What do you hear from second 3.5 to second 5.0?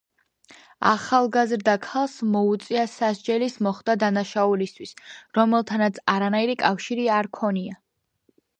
მოხდა დანაშაულისთვის,